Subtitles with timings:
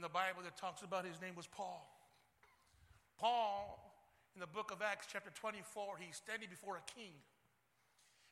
[0.00, 1.84] in the Bible that talks about his name was Paul.
[3.20, 3.76] Paul,
[4.32, 7.12] in the book of Acts, chapter 24, he's standing before a king.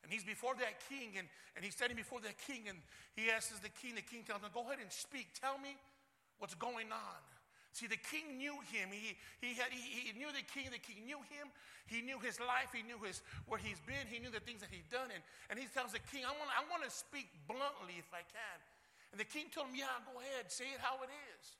[0.00, 2.80] And he's before that king, and, and he's standing before that king, and
[3.12, 5.36] he asks the king, the king tells him, Go ahead and speak.
[5.36, 5.76] Tell me
[6.40, 7.20] what's going on.
[7.76, 8.88] See, the king knew him.
[8.88, 9.12] He,
[9.44, 10.72] he, had, he, he knew the king.
[10.72, 11.52] The king knew him.
[11.84, 12.72] He knew his life.
[12.72, 14.08] He knew his, where he's been.
[14.08, 15.12] He knew the things that he'd done.
[15.12, 15.20] And,
[15.52, 18.58] and he tells the king, I want, I want to speak bluntly if I can.
[19.12, 20.50] And the king told him, Yeah, go ahead.
[20.52, 21.56] Say it how it is.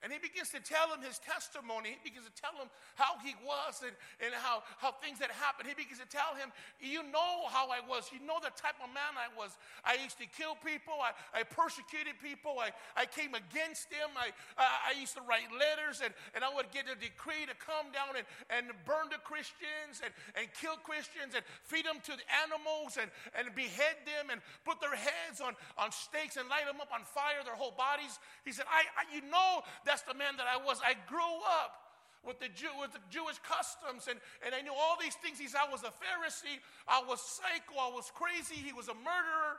[0.00, 2.00] And he begins to tell him his testimony.
[2.00, 3.92] He begins to tell him how he was and,
[4.24, 5.68] and how, how things had happened.
[5.68, 6.48] He begins to tell him,
[6.80, 8.08] You know how I was.
[8.08, 9.60] You know the type of man I was.
[9.84, 10.96] I used to kill people.
[11.04, 12.56] I, I persecuted people.
[12.56, 14.08] I, I came against them.
[14.16, 17.52] I, I, I used to write letters and, and I would get a decree to
[17.60, 22.16] come down and, and burn the Christians and, and kill Christians and feed them to
[22.16, 26.64] the animals and, and behead them and put their heads on, on stakes and light
[26.64, 28.16] them up on fire, their whole bodies.
[28.48, 29.60] He said, I, I You know
[29.90, 30.78] that's the man that I was.
[30.86, 31.74] I grew up
[32.22, 35.34] with the, Jew, with the Jewish customs, and, and I knew all these things.
[35.34, 38.94] He said, I was a Pharisee, I was psycho, I was crazy, he was a
[38.94, 39.58] murderer.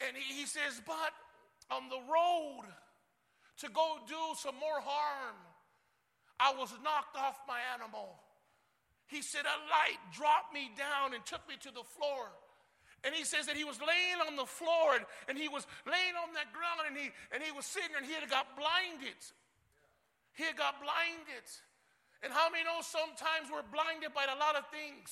[0.00, 1.12] And he, he says, but
[1.68, 2.64] on the road
[3.60, 5.36] to go do some more harm,
[6.40, 8.16] I was knocked off my animal.
[9.04, 12.32] He said, a light dropped me down and took me to the floor.
[13.02, 16.14] And he says that he was laying on the floor and, and he was laying
[16.22, 19.18] on that ground and he, and he was sitting there and he had got blinded.
[20.38, 21.46] He had got blinded.
[22.22, 25.10] And how many know sometimes we're blinded by a lot of things?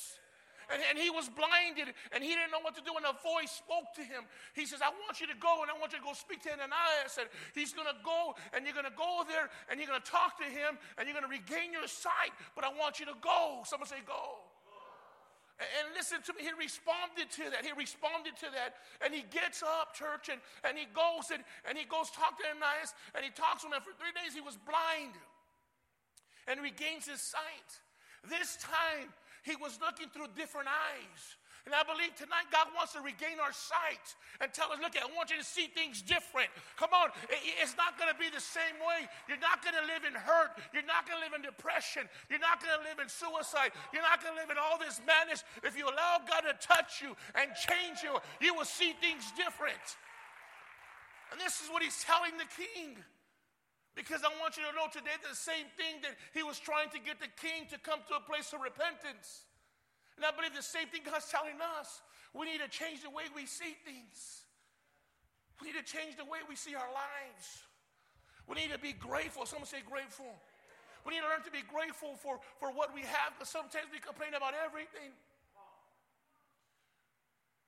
[0.70, 2.94] And, and, he was blinded and he didn't know what to do.
[2.94, 4.22] And a voice spoke to him.
[4.54, 6.54] He says, I want you to go and I want you to go speak to
[6.54, 7.18] Ananias.
[7.18, 7.26] And
[7.58, 10.38] he's going to go and you're going to go there and you're going to talk
[10.38, 12.30] to him and you're going to regain your sight.
[12.54, 13.66] But I want you to go.
[13.66, 14.46] Someone say, Go.
[15.60, 17.68] And listen to me, he responded to that.
[17.68, 18.80] He responded to that.
[19.04, 22.44] And he gets up, church, and, and he goes and, and he goes talk to
[22.48, 23.76] Ananias, and he talks to him.
[23.76, 25.20] And for three days he was blind
[26.48, 27.70] and regains his sight.
[28.24, 29.12] This time
[29.44, 31.36] he was looking through different eyes.
[31.68, 35.04] And I believe tonight God wants to regain our sight and tell us, look, I
[35.12, 36.48] want you to see things different.
[36.80, 37.12] Come on,
[37.60, 39.04] it's not going to be the same way.
[39.28, 40.56] You're not going to live in hurt.
[40.72, 42.08] You're not going to live in depression.
[42.32, 43.76] You're not going to live in suicide.
[43.92, 45.44] You're not going to live in all this madness.
[45.60, 49.84] If you allow God to touch you and change you, you will see things different.
[51.30, 52.96] And this is what he's telling the king.
[53.94, 57.00] Because I want you to know today the same thing that he was trying to
[57.02, 59.44] get the king to come to a place of repentance.
[60.20, 62.04] And I believe the same thing God's telling us.
[62.36, 64.44] We need to change the way we see things.
[65.64, 67.64] We need to change the way we see our lives.
[68.44, 69.48] We need to be grateful.
[69.48, 70.28] Someone say grateful.
[71.08, 73.96] We need to learn to be grateful for, for what we have because sometimes we
[73.96, 75.16] complain about everything.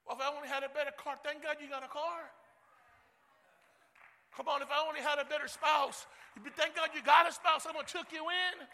[0.05, 2.29] Well, if I only had a better car, thank God you got a car.
[4.37, 6.05] Come on, if I only had a better spouse,
[6.53, 8.69] thank God you got a spouse, someone took you in.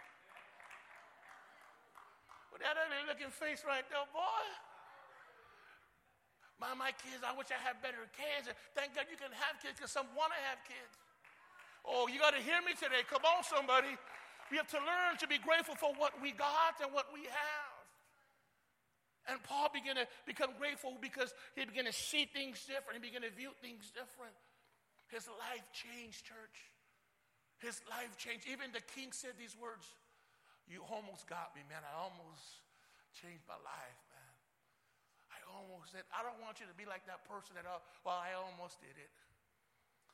[2.59, 4.43] With that ugly looking face right there, boy.
[6.59, 8.51] My, my kids, I wish I had better kids.
[8.75, 10.91] Thank God you can have kids because some want to have kids.
[11.87, 13.07] Oh, you got to hear me today.
[13.07, 13.95] Come on, somebody.
[14.51, 17.79] We have to learn to be grateful for what we got and what we have.
[19.31, 22.99] And Paul began to become grateful because he began to see things different.
[22.99, 24.35] He began to view things different.
[25.15, 26.59] His life changed, church.
[27.63, 28.51] His life changed.
[28.51, 29.87] Even the king said these words
[30.69, 31.81] you almost got me, man.
[31.81, 32.63] I almost
[33.17, 34.33] changed my life, man.
[35.33, 38.21] I almost said, I don't want you to be like that person that, uh, well,
[38.21, 39.13] I almost did it.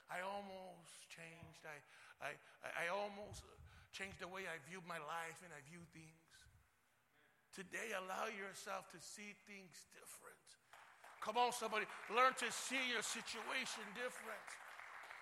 [0.06, 1.62] I almost changed.
[1.66, 1.78] I,
[2.22, 2.30] I,
[2.74, 3.42] I almost
[3.90, 6.34] changed the way I viewed my life and I view things.
[7.54, 10.46] Today, allow yourself to see things different.
[11.22, 11.86] Come on, somebody.
[12.10, 14.48] Learn to see your situation different.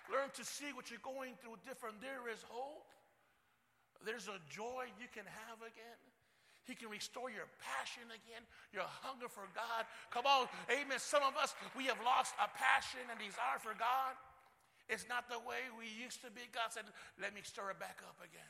[0.08, 2.00] Learn to see what you're going through different.
[2.00, 2.88] There is hope.
[4.04, 6.00] There's a joy you can have again.
[6.62, 9.82] He can restore your passion again, your hunger for God.
[10.14, 11.02] Come on, amen.
[11.02, 14.14] Some of us, we have lost a passion and desire for God.
[14.86, 16.46] It's not the way we used to be.
[16.54, 16.86] God said,
[17.18, 18.46] let me stir it back up again.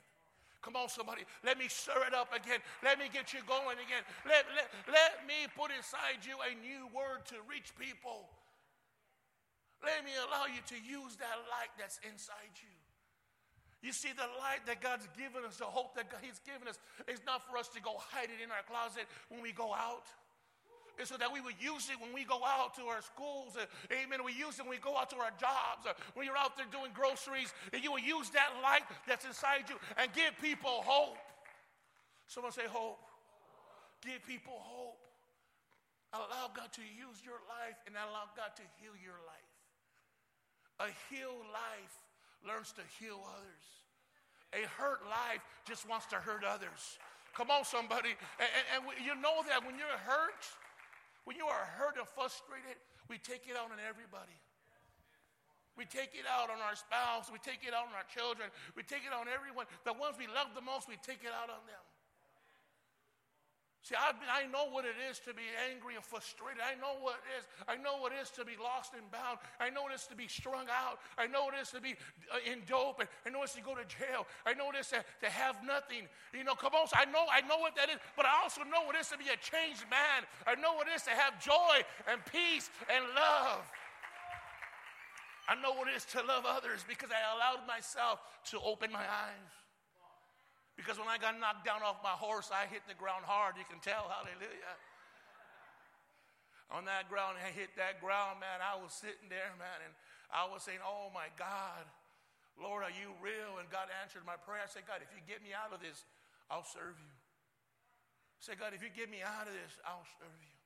[0.61, 1.25] Come on, somebody.
[1.43, 2.61] Let me stir it up again.
[2.85, 4.05] Let me get you going again.
[4.29, 8.29] Let, let, let me put inside you a new word to reach people.
[9.83, 12.77] Let me allow you to use that light that's inside you.
[13.83, 16.79] You see, the light that God's given us, the hope that He's given us,
[17.11, 20.07] is not for us to go hide it in our closet when we go out.
[20.99, 23.57] It's so that we would use it when we go out to our schools.
[23.59, 24.23] Uh, amen.
[24.23, 25.83] We use it when we go out to our jobs.
[25.89, 29.67] Uh, when you're out there doing groceries, and you will use that light that's inside
[29.67, 31.19] you and give people hope.
[32.29, 33.01] Someone say hope.
[34.05, 35.01] Give people hope.
[36.13, 39.53] Allow God to use your life and allow God to heal your life.
[40.77, 41.95] A healed life
[42.47, 43.67] learns to heal others.
[44.53, 46.99] A hurt life just wants to hurt others.
[47.33, 48.13] Come on, somebody.
[48.37, 50.45] And, and, and you know that when you're hurt,
[51.25, 52.77] when you are hurt and frustrated,
[53.09, 54.37] we take it out on everybody.
[55.73, 57.33] We take it out on our spouse.
[57.33, 58.53] We take it out on our children.
[58.77, 59.65] We take it on everyone.
[59.89, 61.81] The ones we love the most, we take it out on them.
[63.83, 66.63] See, I, I know what it is to be angry and frustrated.
[66.63, 67.45] I know what it is.
[67.67, 69.43] I know what it is to be lost and bound.
[69.59, 71.03] I know what it is to be strung out.
[71.19, 71.99] I know what it is to be
[72.31, 73.03] uh, in dope.
[73.03, 74.31] I know what it is to go to jail.
[74.47, 76.07] I know what it is to, to have nothing.
[76.31, 76.87] You know, come on.
[76.95, 77.99] I know, I know what that is.
[78.15, 80.31] But I also know what it is to be a changed man.
[80.47, 83.67] I know what it is to have joy and peace and love.
[85.51, 88.23] I know what it is to love others because I allowed myself
[88.55, 89.62] to open my eyes.
[90.83, 93.55] Because when I got knocked down off my horse, I hit the ground hard.
[93.55, 94.75] You can tell, hallelujah.
[96.75, 98.59] On that ground, I hit that ground, man.
[98.59, 99.95] I was sitting there, man, and
[100.35, 101.87] I was saying, Oh my God,
[102.59, 103.63] Lord, are you real?
[103.63, 104.65] And God answered my prayer.
[104.65, 106.03] I said, God, if you get me out of this,
[106.51, 107.15] I'll serve you.
[107.15, 110.62] I said, God, if you get me out of this, I'll serve you.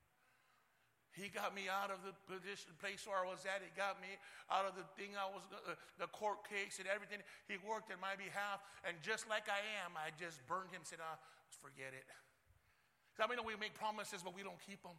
[1.17, 3.65] He got me out of the position, place where I was at.
[3.65, 4.21] He got me
[4.53, 7.25] out of the thing I was, uh, the court case and everything.
[7.49, 8.61] He worked in my behalf.
[8.85, 11.17] And just like I am, I just burned him, said, ah,
[11.57, 12.05] forget it.
[13.17, 14.93] I mean, we make promises, but we don't keep them.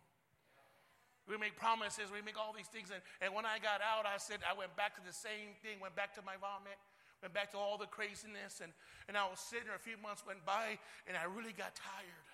[1.30, 2.90] We make promises, we make all these things.
[2.90, 5.78] And, and when I got out, I said, I went back to the same thing,
[5.78, 6.80] went back to my vomit,
[7.20, 8.64] went back to all the craziness.
[8.64, 8.72] And,
[9.06, 12.27] and I was sitting there, a few months went by, and I really got tired.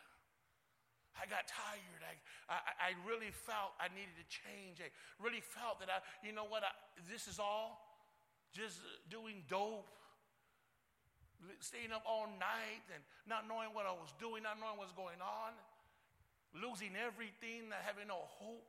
[1.15, 2.03] I got tired.
[2.03, 2.15] I,
[2.51, 2.59] I,
[2.91, 4.83] I, really felt I needed to change.
[4.83, 4.91] I
[5.23, 6.75] really felt that I, you know what, I,
[7.07, 7.79] this is all
[8.51, 9.87] just doing dope,
[11.63, 15.23] staying up all night and not knowing what I was doing, not knowing what's going
[15.23, 15.55] on,
[16.55, 18.67] losing everything, not having no hope,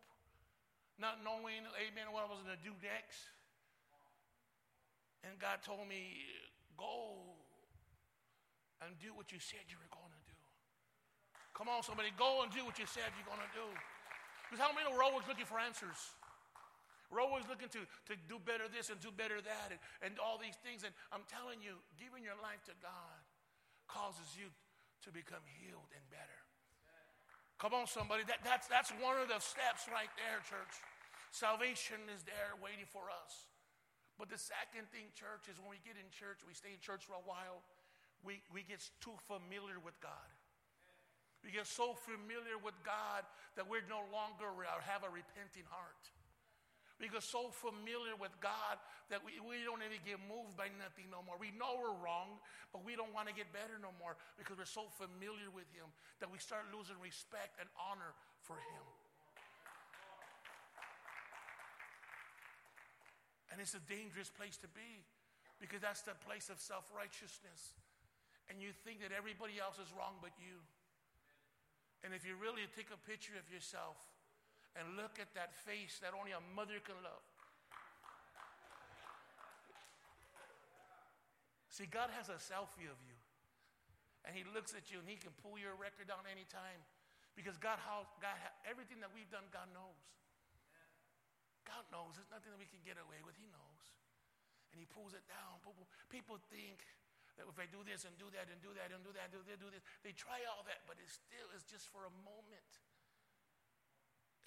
[1.01, 3.25] not knowing, amen, what I was going to do next.
[5.25, 6.21] And God told me,
[6.77, 7.36] go
[8.86, 10.14] and do what you said you were going to.
[11.56, 13.63] Come on, somebody, go and do what you said you're going to do.
[14.46, 15.98] Because how many we're always looking for answers?
[17.07, 20.36] We're always looking to, to do better this and do better that and, and all
[20.36, 20.84] these things.
[20.84, 23.19] And I'm telling you, giving your life to God
[23.88, 24.52] causes you
[25.07, 26.40] to become healed and better.
[27.56, 28.28] Come on, somebody.
[28.28, 30.75] That, that's, that's one of the steps right there, church.
[31.31, 33.48] Salvation is there waiting for us.
[34.19, 37.07] But the second thing, church, is when we get in church, we stay in church
[37.07, 37.63] for a while,
[38.28, 40.34] we, we get too familiar with God.
[41.45, 43.21] We get so familiar with God
[43.53, 44.50] that we're no longer
[44.81, 46.09] have a repenting heart.
[46.97, 48.81] We get so familiar with God
[49.13, 51.38] that we, we don't even get moved by nothing no more.
[51.38, 52.42] We know we're wrong,
[52.74, 55.86] but we don't want to get better no more because we're so familiar with Him
[56.18, 58.86] that we start losing respect and honor for Him.
[63.53, 65.06] And it's a dangerous place to be
[65.62, 67.77] because that's the place of self righteousness.
[68.50, 70.63] And you think that everybody else is wrong but you.
[72.06, 73.98] And if you really take a picture of yourself
[74.78, 77.25] and look at that face that only a mother can love.
[81.74, 83.18] See, God has a selfie of you.
[84.22, 86.86] And He looks at you and He can pull your record down anytime.
[87.34, 87.81] Because God,
[88.22, 88.38] God,
[88.69, 90.06] everything that we've done, God knows.
[91.66, 92.22] God knows.
[92.22, 93.34] There's nothing that we can get away with.
[93.36, 93.84] He knows.
[94.72, 95.57] And He pulls it down.
[96.13, 96.86] People think
[97.35, 99.35] that if I do this and do that and do that and do that and
[99.35, 102.13] do this, do this, they try all that, but it still is just for a
[102.23, 102.71] moment.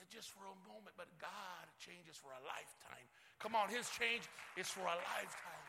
[0.00, 3.06] It's just for a moment, but God changes for a lifetime.
[3.42, 5.66] Come on, His change is for a lifetime.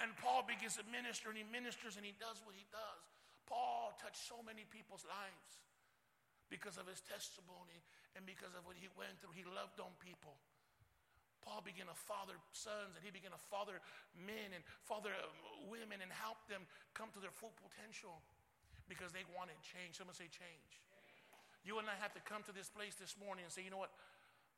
[0.00, 3.04] And Paul begins to minister, and he ministers, and he does what he does.
[3.44, 5.60] Paul touched so many people's lives
[6.48, 7.84] because of his testimony
[8.16, 9.36] and because of what he went through.
[9.36, 10.40] He loved on people.
[11.40, 13.80] Paul began to father sons and he began to father
[14.14, 15.28] men and father uh,
[15.68, 18.20] women and help them come to their full potential
[18.88, 19.96] because they wanted change.
[19.96, 20.82] Someone say change.
[21.62, 23.80] You and I have to come to this place this morning and say, you know
[23.80, 23.92] what?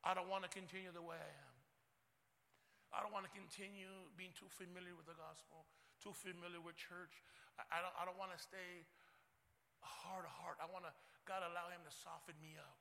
[0.02, 1.54] I don't want to continue the way I am.
[2.92, 5.64] I don't want to continue being too familiar with the gospel,
[6.02, 7.24] too familiar with church.
[7.56, 8.84] I, don't, I don't want to stay
[9.80, 10.60] hard heart.
[10.62, 10.92] I want to,
[11.26, 12.78] God, allow Him to soften me up.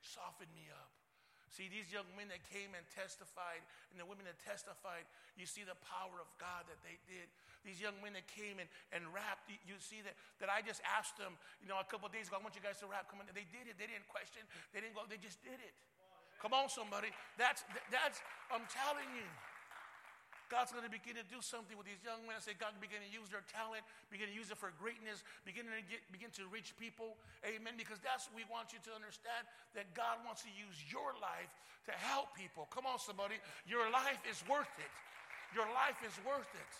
[0.00, 0.97] Soften me up.
[1.48, 5.64] See, these young men that came and testified, and the women that testified, you see
[5.64, 7.26] the power of God that they did.
[7.64, 10.14] These young men that came and, and rapped, you see that,
[10.44, 12.78] that I just asked them, you know, a couple days ago, I want you guys
[12.84, 13.08] to rap.
[13.08, 13.26] Come on.
[13.32, 13.80] They did it.
[13.80, 14.44] They didn't question.
[14.70, 15.08] They didn't go.
[15.08, 15.74] They just did it.
[16.38, 17.10] Come on, somebody.
[17.34, 19.26] That's, that's, I'm telling you.
[20.48, 22.36] God's going to begin to do something with these young men.
[22.36, 25.68] I say God begin to use their talent, begin to use it for greatness, begin
[25.68, 27.20] to get, begin to reach people.
[27.44, 27.76] Amen.
[27.76, 29.44] Because that's what we want you to understand
[29.76, 31.52] that God wants to use your life
[31.84, 32.64] to help people.
[32.72, 33.36] Come on, somebody.
[33.68, 34.92] Your life is worth it.
[35.52, 36.72] Your life is worth it.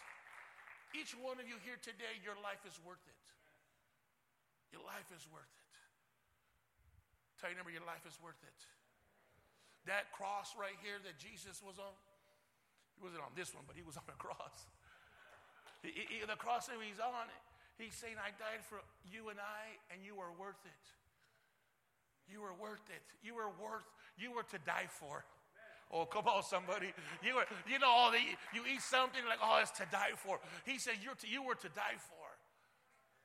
[0.96, 3.24] Each one of you here today, your life is worth it.
[4.72, 5.68] Your life is worth it.
[7.40, 8.60] Tell your neighbor, your life is worth it.
[9.88, 11.92] That cross right here that Jesus was on,
[12.98, 14.66] he wasn't on this one, but he was on a cross.
[15.86, 17.30] He, he, the cross that he's on,
[17.78, 20.84] he's saying, I died for you and I, and you are worth it.
[22.26, 23.06] You were worth it.
[23.22, 23.86] You were worth,
[24.18, 25.24] you were to die for.
[25.88, 26.92] Oh, come on, somebody.
[27.24, 28.20] You were, you know, all the,
[28.52, 30.38] you eat something like, oh, it's to die for.
[30.66, 32.28] He said, You're to, you were to die for.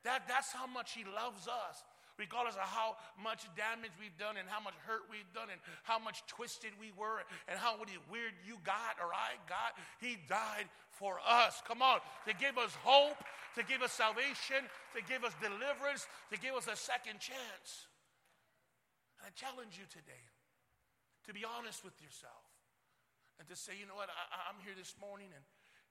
[0.04, 1.84] That, that's how much he loves us
[2.18, 5.98] regardless of how much damage we've done and how much hurt we've done and how
[5.98, 7.74] much twisted we were and how
[8.10, 11.62] weird you got or I got, He died for us.
[11.66, 13.18] Come on, to give us hope,
[13.58, 14.62] to give us salvation,
[14.94, 17.90] to give us deliverance, to give us a second chance.
[19.18, 20.30] And I challenge you today
[21.26, 22.44] to be honest with yourself
[23.40, 25.42] and to say, you know what, I, am here this morning and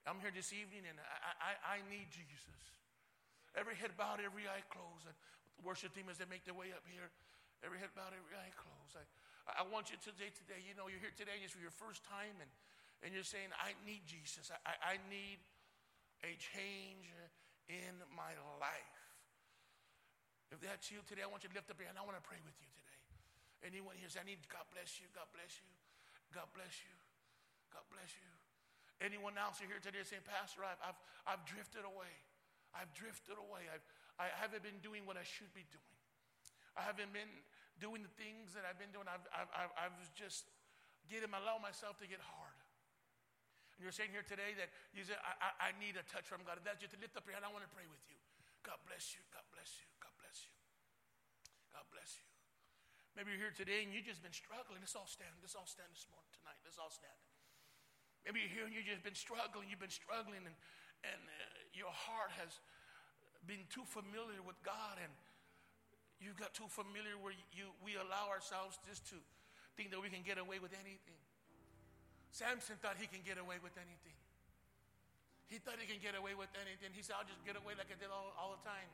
[0.06, 2.62] I'm here this evening and I, I, I need Jesus.
[3.58, 5.06] Every head bowed, every eye closed.
[5.06, 5.18] And
[5.64, 7.10] worship team as they make their way up here,
[7.64, 9.00] every head bowed, every eye closed.
[9.00, 9.04] I,
[9.60, 12.36] I want you today, today, you know, you're here today it's for your first time
[12.40, 12.52] and,
[13.02, 14.52] and you're saying, I need Jesus.
[14.52, 15.40] I, I need
[16.24, 17.08] a change
[17.68, 19.00] in my life.
[20.52, 21.98] If that's you today, I want you to lift up your hand.
[21.98, 23.00] I want to pray with you today.
[23.64, 25.72] Anyone here say, I need God bless you, God bless you,
[26.36, 26.96] God bless you,
[27.72, 28.32] God bless you.
[29.02, 32.12] Anyone else here today saying, Pastor, I've, I've, I've drifted away.
[32.72, 33.68] I've drifted away.
[33.68, 33.84] I've,
[34.22, 35.98] I haven't been doing what I should be doing.
[36.78, 37.30] I haven't been
[37.82, 39.10] doing the things that I've been doing.
[39.10, 40.50] I've, I've, I've just
[41.10, 42.58] getting, allow myself to get hard.
[43.78, 46.46] And you're saying here today that you say, I, I, I need a touch from
[46.46, 46.62] God.
[46.62, 48.18] That's you to lift up your hand, I want to pray with you.
[48.62, 49.22] God bless you.
[49.34, 49.90] God bless you.
[50.00, 50.54] God bless you.
[51.74, 52.26] God bless you.
[53.18, 54.82] Maybe you're here today and you've just been struggling.
[54.82, 55.34] Let's all stand.
[55.42, 56.58] Let's all stand this morning, tonight.
[56.66, 57.18] Let's all stand.
[58.26, 59.70] Maybe you're here and you've just been struggling.
[59.70, 60.58] You've been struggling and,
[61.06, 62.58] and uh, your heart has
[63.46, 65.12] been too familiar with God and
[66.24, 69.20] you got too familiar where you, we allow ourselves just to
[69.76, 71.20] think that we can get away with anything.
[72.32, 74.16] Samson thought he can get away with anything.
[75.52, 76.96] He thought he can get away with anything.
[76.96, 78.90] He said, I'll just get away like I did all, all the time.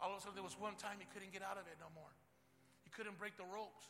[0.00, 1.92] All of a sudden, there was one time he couldn't get out of it no
[1.94, 2.10] more.
[2.82, 3.86] He couldn't break the ropes.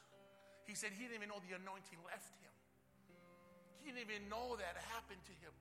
[0.68, 2.52] He said he didn't even know the anointing left him.
[3.80, 5.54] He didn't even know that happened to him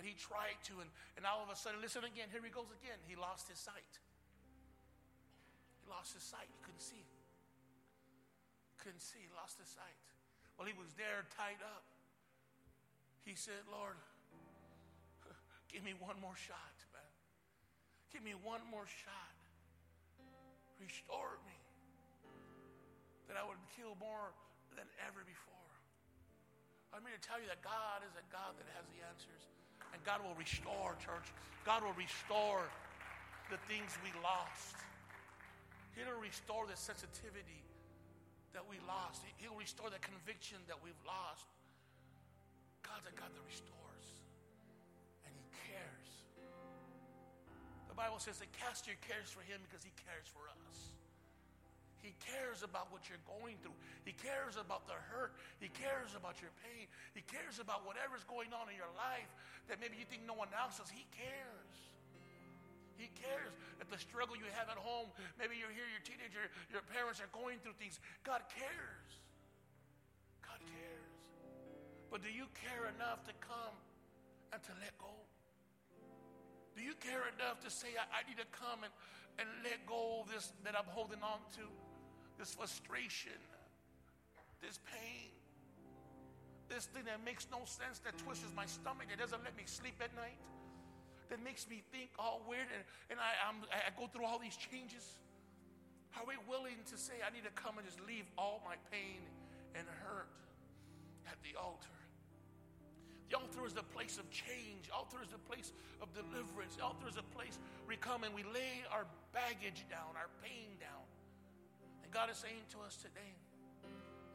[0.00, 0.88] and he tried to, and,
[1.20, 2.96] and all of a sudden, listen again, here he goes again.
[3.04, 4.00] He lost his sight.
[5.76, 6.48] He lost his sight.
[6.48, 7.04] He couldn't see.
[8.80, 9.20] Couldn't see.
[9.20, 10.00] He lost his sight.
[10.56, 11.84] Well, he was there tied up.
[13.28, 14.00] He said, Lord,
[15.68, 17.12] give me one more shot, man.
[18.08, 19.36] Give me one more shot.
[20.80, 21.60] Restore me.
[23.28, 24.32] That I would kill more
[24.80, 25.68] than ever before.
[26.96, 29.59] I'm here to tell you that God is a God that has the answers.
[29.92, 31.28] And God will restore, church.
[31.66, 32.62] God will restore
[33.50, 34.78] the things we lost.
[35.98, 37.62] He'll restore the sensitivity
[38.54, 39.22] that we lost.
[39.38, 41.46] He'll restore the conviction that we've lost.
[42.86, 44.06] God's a God that restores.
[45.26, 46.08] And He cares.
[47.90, 50.99] The Bible says that cast your cares for Him because He cares for us.
[52.00, 53.76] He cares about what you're going through.
[54.08, 55.36] He cares about the hurt.
[55.60, 56.88] He cares about your pain.
[57.12, 59.28] He cares about whatever's going on in your life
[59.68, 60.88] that maybe you think no one else does.
[60.88, 61.76] He cares.
[62.96, 65.08] He cares that the struggle you have at home,
[65.40, 67.96] maybe you're here, your teenager, your parents are going through things.
[68.24, 69.08] God cares.
[70.44, 71.16] God cares.
[72.12, 73.76] But do you care enough to come
[74.52, 75.16] and to let go?
[76.76, 78.92] Do you care enough to say, I, I need to come and,
[79.40, 81.64] and let go of this that I'm holding on to?
[82.40, 83.36] This frustration,
[84.64, 85.28] this pain,
[86.72, 90.00] this thing that makes no sense, that twists my stomach, that doesn't let me sleep
[90.00, 90.40] at night,
[91.28, 92.80] that makes me think all weird, and,
[93.12, 95.20] and I, I'm, I go through all these changes.
[96.16, 99.20] Are we willing to say, I need to come and just leave all my pain
[99.76, 100.32] and hurt
[101.28, 101.92] at the altar?
[103.28, 104.90] The altar is the place of change.
[104.90, 105.70] Altar is the place
[106.02, 106.80] of deliverance.
[106.82, 111.09] Altar is a place we come and we lay our baggage down, our pain down.
[112.10, 113.38] And God is saying to us today,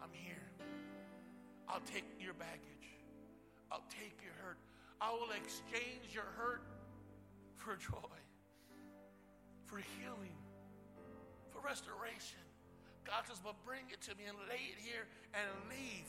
[0.01, 0.48] I'm here.
[1.67, 2.88] I'll take your baggage.
[3.70, 4.55] I'll take your hurt.
[5.01, 6.63] I will exchange your hurt
[7.58, 8.15] for joy,
[9.65, 10.39] for healing,
[11.51, 12.39] for restoration.
[13.03, 16.08] God says, but bring it to me and lay it here and leave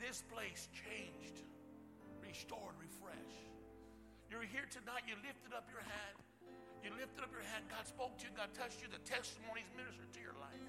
[0.00, 1.44] this place changed,
[2.24, 3.47] restored, refreshed.
[4.28, 6.16] You're here tonight, you lifted up your hand.
[6.84, 10.12] You lifted up your hand, God spoke to you, God touched you, the testimonies ministered
[10.14, 10.62] to your life.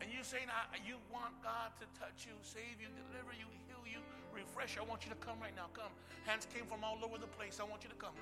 [0.00, 0.48] and you're saying
[0.82, 4.00] you want God to touch you, save you, deliver you, heal you,
[4.32, 5.68] refresh you, I want you to come right now.
[5.76, 5.92] Come.
[6.24, 7.60] Hands came from all over the place.
[7.60, 8.16] I want you to come.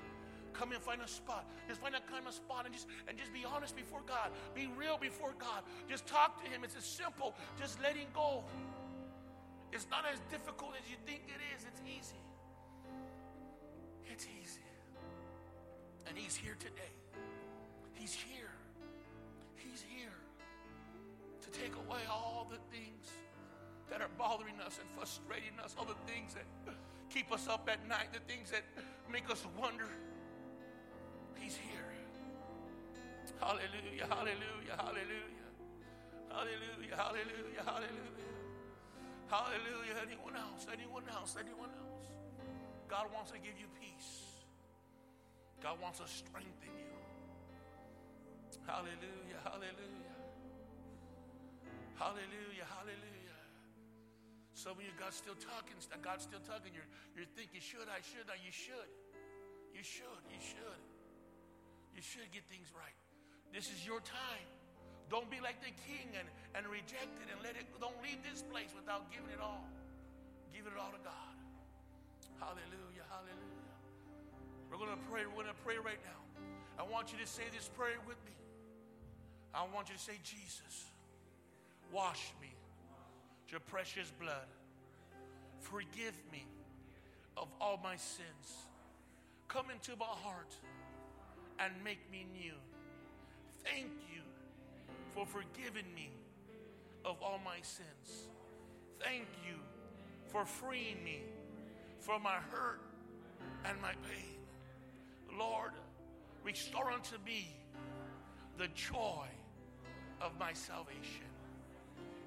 [0.53, 1.45] Come and find a spot.
[1.67, 4.31] Just find a kind of spot and just and just be honest before God.
[4.53, 5.63] Be real before God.
[5.87, 6.63] Just talk to Him.
[6.63, 7.35] It's as simple.
[7.57, 8.43] Just letting go.
[9.71, 11.65] It's not as difficult as you think it is.
[11.69, 12.17] It's easy.
[14.19, 14.67] It's easy.
[16.05, 16.91] And He's here today.
[17.93, 18.51] He's here.
[19.55, 20.19] He's here
[21.41, 23.07] to take away all the things
[23.89, 26.43] that are bothering us and frustrating us, all the things that
[27.09, 28.63] keep us up at night, the things that
[29.09, 29.87] make us wonder.
[31.35, 31.79] He's here.
[33.39, 35.47] Hallelujah, hallelujah, hallelujah.
[36.27, 38.19] Hallelujah, hallelujah, hallelujah.
[39.29, 39.95] Hallelujah.
[40.01, 40.65] Anyone else?
[40.73, 41.37] Anyone else?
[41.39, 41.88] Anyone else?
[42.89, 44.41] God wants to give you peace.
[45.61, 46.97] God wants to strengthen you.
[48.65, 49.39] Hallelujah.
[49.45, 50.17] Hallelujah.
[51.95, 52.65] Hallelujah.
[52.65, 53.39] Hallelujah.
[54.53, 55.77] Some of you, God's still talking.
[56.01, 56.73] God's still talking.
[56.73, 58.01] You're, you're thinking, should I?
[58.01, 58.41] Should I?
[58.41, 58.89] You should.
[59.71, 60.21] You should.
[60.27, 60.81] You should.
[61.95, 62.97] You should get things right.
[63.53, 64.47] This is your time.
[65.09, 68.45] Don't be like the king and, and reject it and let it, don't leave this
[68.45, 69.65] place without giving it all.
[70.53, 71.28] Give it all to God.
[72.39, 73.75] Hallelujah, hallelujah.
[74.71, 75.23] We're going to pray.
[75.25, 76.43] We're going to pray right now.
[76.79, 78.31] I want you to say this prayer with me.
[79.53, 80.85] I want you to say, Jesus,
[81.91, 82.53] wash me
[83.43, 84.47] with your precious blood.
[85.59, 86.45] Forgive me
[87.35, 88.67] of all my sins.
[89.47, 90.55] Come into my heart
[91.59, 92.53] and make me new.
[93.65, 94.21] Thank you
[95.13, 96.11] for forgiving me
[97.03, 98.29] of all my sins.
[99.01, 99.55] Thank you
[100.31, 101.23] for freeing me
[101.99, 102.81] from my hurt
[103.65, 104.39] and my pain.
[105.37, 105.71] Lord,
[106.43, 107.55] restore unto me
[108.57, 109.27] the joy
[110.21, 111.27] of my salvation.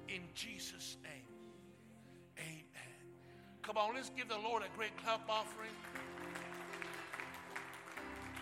[0.07, 1.27] In Jesus' name,
[2.39, 2.93] amen.
[3.61, 5.71] Come on, let's give the Lord a great clap offering.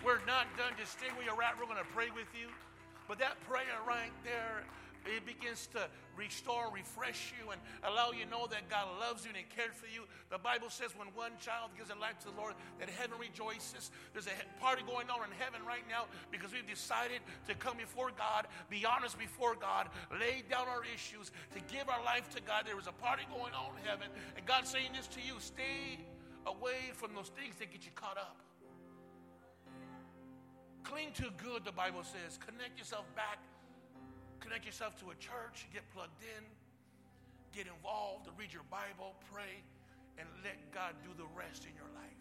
[0.04, 0.72] We're not done.
[0.78, 1.54] Just stay where you're at.
[1.58, 2.48] We're going to pray with you.
[3.06, 4.64] But that prayer right there,
[5.04, 9.30] it begins to restore, refresh you, and allow you to know that God loves you
[9.30, 10.04] and He cared for you.
[10.30, 13.90] The Bible says when one child gives a life to the Lord, that heaven rejoices.
[14.12, 18.10] There's a party going on in heaven right now because we've decided to come before
[18.16, 22.64] God, be honest before God, lay down our issues, to give our life to God.
[22.66, 25.98] There is a party going on in heaven, and God's saying this to you stay
[26.46, 28.38] away from those things that get you caught up.
[30.84, 32.38] Cling to good, the Bible says.
[32.38, 33.38] Connect yourself back.
[34.42, 35.70] Connect yourself to a church.
[35.70, 36.42] Get plugged in.
[37.54, 38.26] Get involved.
[38.34, 39.14] Read your Bible.
[39.30, 39.62] Pray.
[40.18, 42.18] And let God do the rest in your life.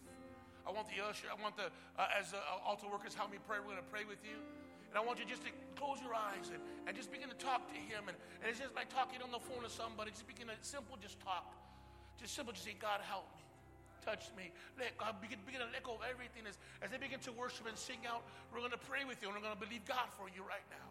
[0.62, 3.57] I want the usher, I want the, uh, as uh, altar workers, help me pray.
[3.57, 4.38] We're going to pray with you.
[4.93, 7.65] And I want you just to close your eyes and, and just begin to talk
[7.73, 8.05] to Him.
[8.05, 10.13] And, and it's just like talking on the phone to somebody.
[10.13, 11.49] Just begin to simple, just talk.
[12.21, 13.41] Just simple, just say, God, help me
[14.01, 14.49] touch me.
[14.77, 16.43] Let God begin, begin to let go of everything.
[16.49, 19.29] As, as they begin to worship and sing out, we're going to pray with you
[19.29, 20.90] and we're going to believe God for you right now.